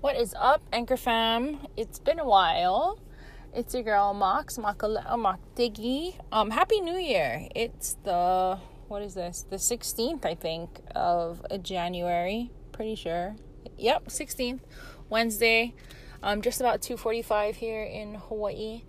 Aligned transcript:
What 0.00 0.16
is 0.16 0.34
up, 0.38 0.62
Anchor 0.72 0.96
fam? 0.96 1.58
It's 1.76 1.98
been 1.98 2.18
a 2.18 2.24
while. 2.24 2.98
It's 3.54 3.74
your 3.74 3.82
girl 3.82 4.14
Mox 4.14 4.56
Makala 4.56 5.18
Mock 5.18 5.40
Diggy. 5.54 6.14
Um, 6.32 6.50
Happy 6.50 6.80
New 6.80 6.96
Year! 6.96 7.46
It's 7.54 7.98
the 8.02 8.58
what 8.88 9.02
is 9.02 9.12
this? 9.12 9.44
The 9.50 9.56
16th, 9.56 10.24
I 10.24 10.34
think, 10.36 10.80
of 10.94 11.44
January. 11.62 12.50
Pretty 12.72 12.94
sure. 12.94 13.36
Yep, 13.76 14.06
16th, 14.06 14.60
Wednesday. 15.10 15.74
Um, 16.22 16.40
just 16.40 16.60
about 16.60 16.80
2:45 16.80 17.56
here 17.56 17.82
in 17.82 18.14
Hawaii. 18.14 18.84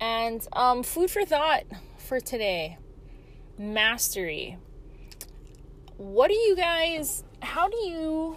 And 0.00 0.48
um, 0.54 0.82
food 0.82 1.10
for 1.10 1.26
thought 1.26 1.64
for 1.98 2.20
today: 2.20 2.78
mastery. 3.58 4.56
What 5.98 6.28
do 6.28 6.34
you 6.34 6.56
guys? 6.56 7.22
How 7.42 7.68
do 7.68 7.76
you? 7.76 8.36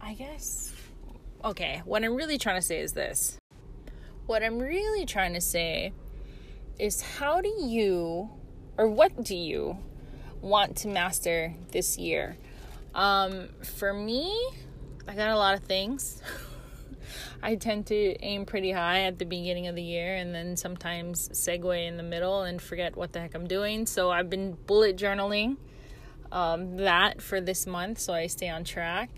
I 0.00 0.14
guess 0.14 0.73
okay, 1.44 1.82
what 1.84 2.02
I'm 2.02 2.14
really 2.14 2.38
trying 2.38 2.56
to 2.56 2.66
say 2.66 2.80
is 2.80 2.94
this. 2.94 3.38
What 4.26 4.42
I'm 4.42 4.58
really 4.58 5.04
trying 5.04 5.34
to 5.34 5.40
say 5.40 5.92
is 6.78 7.02
how 7.02 7.42
do 7.42 7.52
you, 7.60 8.30
or 8.78 8.88
what 8.88 9.22
do 9.22 9.36
you 9.36 9.76
want 10.40 10.76
to 10.78 10.88
master 10.88 11.54
this 11.72 11.98
year? 11.98 12.38
Um, 12.94 13.48
for 13.62 13.92
me, 13.92 14.34
I 15.06 15.14
got 15.14 15.28
a 15.28 15.36
lot 15.36 15.54
of 15.54 15.64
things. 15.64 16.22
I 17.42 17.56
tend 17.56 17.86
to 17.88 18.16
aim 18.24 18.46
pretty 18.46 18.72
high 18.72 19.02
at 19.02 19.18
the 19.18 19.26
beginning 19.26 19.66
of 19.66 19.74
the 19.74 19.82
year 19.82 20.16
and 20.16 20.34
then 20.34 20.56
sometimes 20.56 21.28
segue 21.28 21.86
in 21.86 21.98
the 21.98 22.02
middle 22.02 22.42
and 22.42 22.60
forget 22.60 22.96
what 22.96 23.12
the 23.12 23.20
heck 23.20 23.34
I'm 23.34 23.46
doing. 23.46 23.84
So 23.84 24.10
I've 24.10 24.30
been 24.30 24.56
bullet 24.66 24.96
journaling 24.96 25.58
um, 26.32 26.78
that 26.78 27.20
for 27.20 27.42
this 27.42 27.66
month 27.66 27.98
so 27.98 28.14
I 28.14 28.28
stay 28.28 28.48
on 28.48 28.64
track. 28.64 29.10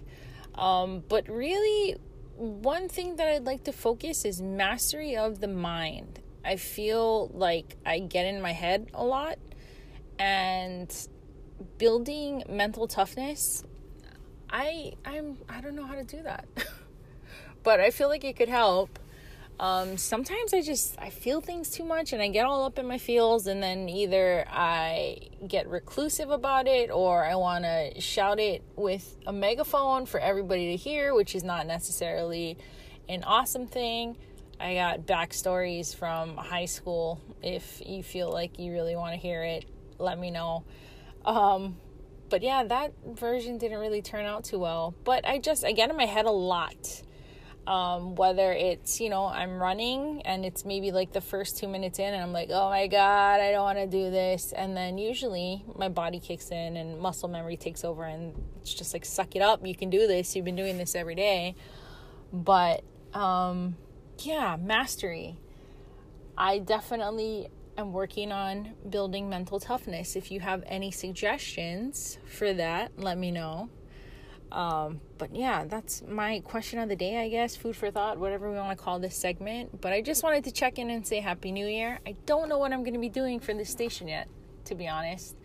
Um, 0.56 1.04
but 1.08 1.28
really, 1.28 1.96
one 2.36 2.88
thing 2.88 3.16
that 3.16 3.28
I'd 3.28 3.44
like 3.44 3.64
to 3.64 3.72
focus 3.72 4.24
is 4.24 4.40
mastery 4.40 5.16
of 5.16 5.40
the 5.40 5.48
mind. 5.48 6.20
I 6.44 6.56
feel 6.56 7.28
like 7.34 7.76
I 7.84 7.98
get 7.98 8.26
in 8.26 8.40
my 8.40 8.52
head 8.52 8.90
a 8.94 9.04
lot 9.04 9.38
and 10.18 10.94
building 11.78 12.44
mental 12.48 12.86
toughness 12.86 13.64
I 14.50 14.92
I'm 15.04 15.38
I 15.48 15.60
don't 15.60 15.74
know 15.74 15.86
how 15.86 15.94
to 15.94 16.04
do 16.04 16.22
that. 16.22 16.46
but 17.62 17.80
I 17.80 17.90
feel 17.90 18.08
like 18.08 18.24
it 18.24 18.36
could 18.36 18.48
help 18.48 18.98
um, 19.58 19.96
sometimes 19.96 20.52
I 20.52 20.60
just 20.60 20.96
I 20.98 21.08
feel 21.08 21.40
things 21.40 21.70
too 21.70 21.84
much 21.84 22.12
and 22.12 22.20
I 22.20 22.28
get 22.28 22.44
all 22.44 22.64
up 22.64 22.78
in 22.78 22.86
my 22.86 22.98
feels 22.98 23.46
and 23.46 23.62
then 23.62 23.88
either 23.88 24.44
I 24.50 25.30
get 25.48 25.68
reclusive 25.68 26.30
about 26.30 26.66
it 26.66 26.90
or 26.90 27.24
I 27.24 27.36
want 27.36 27.64
to 27.64 27.98
shout 28.00 28.38
it 28.38 28.62
with 28.76 29.16
a 29.26 29.32
megaphone 29.32 30.04
for 30.04 30.20
everybody 30.20 30.72
to 30.72 30.76
hear, 30.76 31.14
which 31.14 31.34
is 31.34 31.42
not 31.42 31.66
necessarily 31.66 32.58
an 33.08 33.24
awesome 33.24 33.66
thing. 33.66 34.18
I 34.60 34.74
got 34.74 35.06
backstories 35.06 35.94
from 35.94 36.36
high 36.36 36.66
school. 36.66 37.20
If 37.42 37.82
you 37.84 38.02
feel 38.02 38.30
like 38.30 38.58
you 38.58 38.72
really 38.72 38.96
want 38.96 39.14
to 39.14 39.18
hear 39.18 39.42
it, 39.42 39.64
let 39.98 40.18
me 40.18 40.30
know. 40.30 40.64
Um, 41.24 41.76
but 42.28 42.42
yeah, 42.42 42.64
that 42.64 42.92
version 43.06 43.56
didn't 43.56 43.78
really 43.78 44.02
turn 44.02 44.26
out 44.26 44.44
too 44.44 44.58
well. 44.58 44.94
But 45.04 45.26
I 45.26 45.38
just 45.38 45.64
I 45.64 45.72
get 45.72 45.88
in 45.88 45.96
my 45.96 46.06
head 46.06 46.26
a 46.26 46.30
lot 46.30 47.02
um, 47.66 48.14
whether 48.14 48.52
it's 48.52 49.00
you 49.00 49.10
know 49.10 49.26
i'm 49.26 49.60
running 49.60 50.22
and 50.24 50.44
it's 50.44 50.64
maybe 50.64 50.92
like 50.92 51.12
the 51.12 51.20
first 51.20 51.58
two 51.58 51.66
minutes 51.66 51.98
in 51.98 52.14
and 52.14 52.22
i'm 52.22 52.32
like 52.32 52.48
oh 52.52 52.70
my 52.70 52.86
god 52.86 53.40
i 53.40 53.50
don't 53.50 53.62
want 53.62 53.78
to 53.78 53.86
do 53.86 54.10
this. 54.10 54.52
And 54.52 54.76
then 54.76 54.98
usually 54.98 55.64
my 55.74 55.88
body 55.88 56.20
kicks 56.20 56.50
in 56.50 56.76
and 56.76 56.98
muscle 56.98 57.28
memory 57.28 57.56
takes 57.56 57.84
over 57.84 58.04
and 58.04 58.34
it's 58.60 58.72
just 58.72 58.92
like 58.92 59.04
suck 59.04 59.34
it 59.36 59.42
up 59.42 59.66
you 59.66 59.74
can 59.74 59.90
do 59.90 60.06
this 60.06 60.34
you've 60.34 60.44
been 60.44 60.56
doing 60.56 60.78
this 60.78 60.94
every 60.94 61.14
day. 61.14 61.54
But 62.32 62.84
um, 63.12 63.76
yeah 64.20 64.56
mastery. 64.60 65.36
I 66.38 66.58
definitely 66.58 67.48
am 67.78 67.92
working 67.92 68.30
on 68.30 68.74
building 68.88 69.28
mental 69.28 69.58
toughness. 69.58 70.16
If 70.16 70.30
you 70.30 70.40
have 70.40 70.62
any 70.66 70.90
suggestions 70.90 72.18
for 72.26 72.52
that 72.54 72.92
let 72.96 73.18
me 73.18 73.30
know 73.30 73.70
um, 74.52 75.00
but 75.18 75.34
yeah, 75.34 75.64
that's 75.64 76.02
my 76.06 76.40
question 76.40 76.78
of 76.78 76.88
the 76.88 76.96
day, 76.96 77.18
I 77.18 77.28
guess. 77.28 77.56
Food 77.56 77.76
for 77.76 77.90
thought, 77.90 78.18
whatever 78.18 78.50
we 78.50 78.56
want 78.56 78.76
to 78.76 78.82
call 78.82 78.98
this 78.98 79.16
segment. 79.16 79.80
But 79.80 79.92
I 79.92 80.00
just 80.02 80.22
wanted 80.22 80.44
to 80.44 80.52
check 80.52 80.78
in 80.78 80.90
and 80.90 81.06
say 81.06 81.20
Happy 81.20 81.50
New 81.50 81.66
Year. 81.66 81.98
I 82.06 82.14
don't 82.26 82.48
know 82.48 82.58
what 82.58 82.72
I'm 82.72 82.82
going 82.82 82.94
to 82.94 83.00
be 83.00 83.08
doing 83.08 83.40
for 83.40 83.54
this 83.54 83.70
station 83.70 84.08
yet, 84.08 84.28
to 84.66 84.74
be 84.74 84.88
honest. 84.88 85.36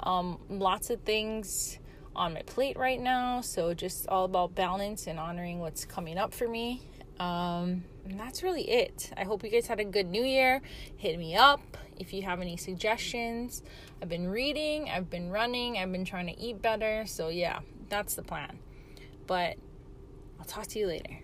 Um, 0.00 0.38
lots 0.48 0.90
of 0.90 1.02
things 1.02 1.78
on 2.16 2.34
my 2.34 2.42
plate 2.42 2.76
right 2.76 3.00
now, 3.00 3.40
so 3.40 3.74
just 3.74 4.08
all 4.08 4.24
about 4.24 4.54
balance 4.54 5.06
and 5.06 5.18
honoring 5.18 5.60
what's 5.60 5.84
coming 5.84 6.18
up 6.18 6.32
for 6.32 6.48
me. 6.48 6.82
Um, 7.18 7.84
and 8.06 8.18
that's 8.18 8.42
really 8.42 8.68
it. 8.68 9.12
I 9.16 9.24
hope 9.24 9.44
you 9.44 9.50
guys 9.50 9.66
had 9.66 9.78
a 9.78 9.84
good 9.84 10.06
new 10.06 10.24
year. 10.24 10.62
Hit 10.96 11.18
me 11.18 11.36
up 11.36 11.76
if 11.98 12.14
you 12.14 12.22
have 12.22 12.40
any 12.40 12.56
suggestions. 12.56 13.62
I've 14.00 14.08
been 14.08 14.28
reading, 14.28 14.88
I've 14.88 15.10
been 15.10 15.30
running, 15.30 15.76
I've 15.76 15.92
been 15.92 16.06
trying 16.06 16.26
to 16.28 16.40
eat 16.40 16.62
better. 16.62 17.04
So, 17.06 17.28
yeah, 17.28 17.60
that's 17.90 18.14
the 18.14 18.22
plan. 18.22 18.58
But 19.26 19.56
I'll 20.38 20.46
talk 20.46 20.66
to 20.68 20.78
you 20.78 20.86
later. 20.86 21.18